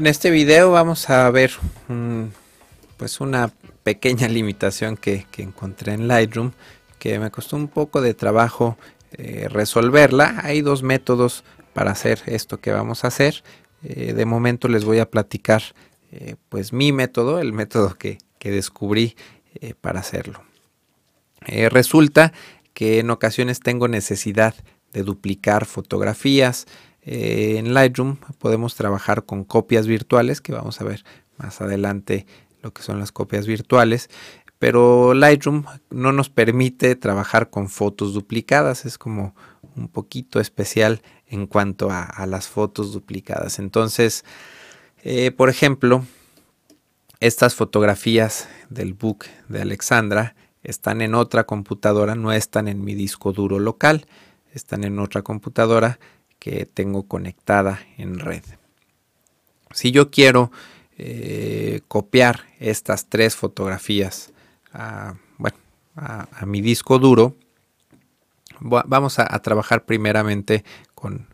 [0.00, 1.50] En este video vamos a ver
[2.96, 3.52] pues una
[3.82, 6.52] pequeña limitación que, encontré en Lightroom
[6.98, 8.78] que me costó un poco de trabajo
[9.12, 10.40] eh, resolverla.
[10.42, 11.44] Hay dos métodos
[11.74, 13.44] para hacer esto que vamos a hacer.
[13.82, 15.62] Eh, de momento les voy a platicar
[16.12, 19.16] eh, pues mi método, el método que, que descubrí
[19.82, 20.42] para hacerlo.
[21.68, 22.32] resulta
[22.72, 24.54] que en ocasiones tengo necesidad
[24.94, 26.66] de duplicar fotografías,
[27.02, 31.04] eh, en Lightroom podemos trabajar con copias virtuales, que vamos a ver
[31.38, 32.26] más adelante
[32.62, 34.10] lo que son las copias virtuales,
[34.58, 39.34] pero Lightroom no nos permite trabajar con fotos duplicadas, es como
[39.74, 43.58] un poquito especial en cuanto a, las fotos duplicadas.
[43.58, 44.24] Entonces,
[45.02, 46.04] eh, por ejemplo,
[47.20, 53.32] estas fotografías del book de Alexandra están en otra computadora, no están en mi disco
[53.32, 54.06] duro local,
[54.52, 55.98] están en otra computadora
[56.40, 58.42] que tengo conectada en red.
[59.72, 60.50] Si yo quiero
[60.98, 64.32] eh, copiar estas tres fotografías
[64.72, 65.14] a,
[66.46, 67.36] mi disco duro,
[68.60, 71.26] vamos a, trabajar primeramente con,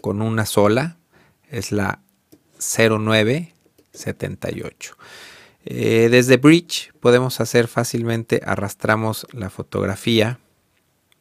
[0.00, 0.98] con, una sola,
[1.48, 2.02] es la
[2.58, 4.96] 0978.
[5.64, 10.38] Eh, desde Bridge podemos hacer fácilmente, arrastramos la fotografía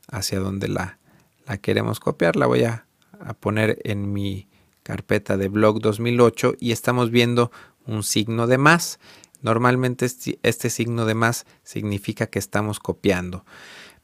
[0.07, 0.99] hacia donde la,
[1.45, 2.35] la queremos copiar.
[2.35, 2.85] La voy a
[3.19, 4.47] a poner en mi
[4.83, 7.51] carpeta de blog 2008 y estamos viendo
[7.85, 8.99] un signo de más.
[9.41, 13.45] Normalmente este, este, signo de más significa que estamos copiando,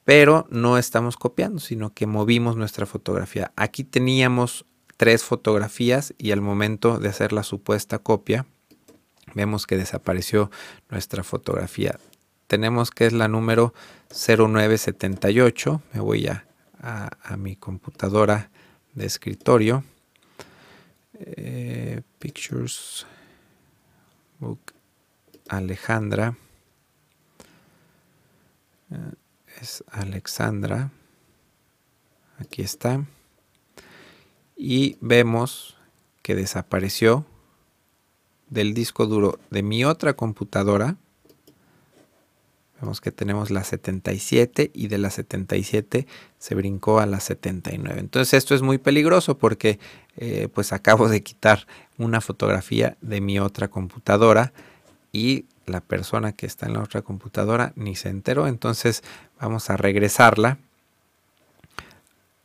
[0.04, 3.52] pero no estamos copiando, sino que movimos nuestra fotografía.
[3.56, 4.66] Aquí teníamos
[4.98, 8.46] tres fotografías y al momento de hacer la supuesta copia,
[9.34, 10.52] vemos que desapareció
[10.90, 12.00] nuestra fotografía.
[12.48, 13.74] Tenemos que es la número
[14.10, 15.82] 0978.
[15.94, 16.46] Me voy a,
[16.80, 18.52] a mi computadora
[18.96, 19.84] de escritorio.
[21.14, 23.06] Eh, pictures
[24.40, 24.74] Book
[25.48, 26.38] Alejandra.
[28.92, 29.14] Eh,
[29.62, 30.92] es Alexandra.
[32.40, 33.06] Aquí está.
[34.58, 35.78] Y vemos
[36.22, 37.26] que desapareció
[38.50, 40.98] del disco duro de mi otra computadora
[42.82, 48.00] Vemos que tenemos la 77 y de la 77 se brincó a la 79.
[48.00, 49.80] Entonces esto es muy peligroso porque
[50.18, 54.52] eh, pues acabo de quitar una fotografía de mi otra computadora
[55.14, 58.46] y la persona que está en la otra computadora ni se enteró.
[58.46, 59.04] Entonces
[59.40, 60.58] vamos a regresarla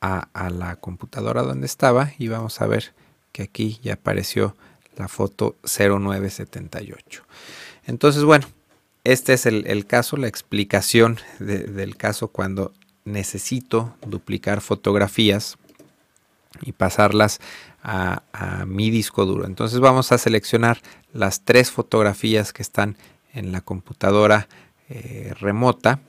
[0.01, 2.95] a, a la computadora donde estaba y vamos a ver
[3.33, 4.57] que aquí ya apareció
[4.97, 7.25] la foto 0978.
[7.87, 8.47] Entonces bueno,
[9.05, 12.73] este es el, caso, la explicación del caso cuando
[13.05, 15.57] necesito duplicar fotografías
[16.63, 17.41] y pasarlas
[17.83, 18.23] a,
[18.67, 19.47] mi disco duro.
[19.47, 20.81] Entonces vamos a seleccionar
[21.13, 22.97] las tres fotografías que están
[23.33, 24.49] en la computadora
[24.89, 26.01] eh, remota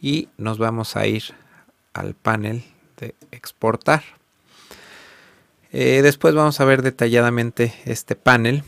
[0.00, 1.24] y nos vamos a ir
[1.94, 2.62] al panel
[2.98, 4.04] de exportar.
[5.72, 8.62] Eh, después vamos a ver detalladamente este panel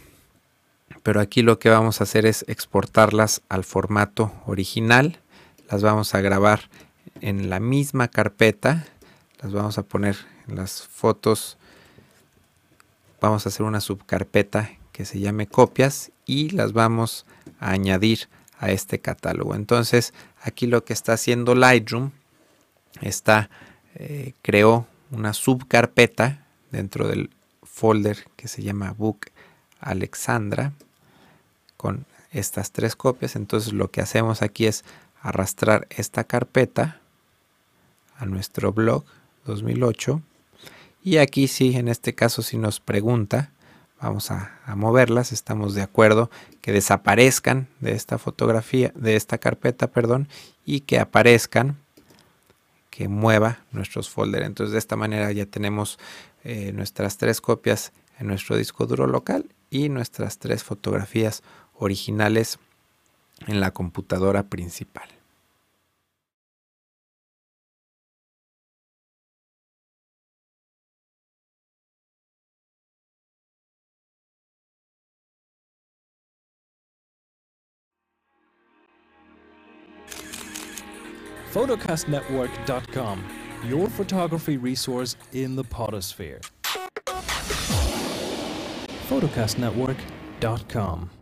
[1.02, 5.20] pero aquí lo que vamos a hacer es exportarlas al formato original.
[5.70, 6.68] Las vamos a grabar
[7.20, 8.86] en la misma carpeta.
[9.40, 10.16] Las vamos a poner
[10.46, 11.56] en las fotos.
[13.20, 17.24] Vamos a hacer una subcarpeta que se llame copias y las vamos
[17.60, 19.54] a añadir a este catálogo.
[19.54, 22.10] Entonces aquí lo que está haciendo Lightroom
[23.00, 23.50] está
[23.94, 27.30] eh, creó una subcarpeta dentro del
[27.62, 29.26] folder que se llama Book
[29.80, 30.72] Alexandra
[31.78, 33.36] con estas tres copias.
[33.36, 34.84] Entonces lo que hacemos aquí es
[35.22, 37.00] arrastrar esta carpeta
[38.18, 39.04] a nuestro blog
[39.46, 40.20] 2008
[41.02, 43.50] y aquí sí, en este caso si nos pregunta,
[44.00, 46.30] vamos a, moverlas, estamos de acuerdo
[46.60, 50.28] que desaparezcan de esta fotografía, de esta carpeta, perdón,
[50.66, 51.78] y que aparezcan,
[52.90, 54.44] que mueva nuestros folders.
[54.44, 55.98] Entonces de esta manera ya tenemos
[56.44, 61.42] eh, nuestras tres copias en nuestro disco duro local y nuestras tres fotografías
[61.78, 62.58] originales
[63.46, 65.08] en la computadora principal.
[81.52, 83.22] photocastnetwork.com,
[83.66, 86.40] your photography resource in the potosphere.
[89.08, 91.17] photocastnetwork.com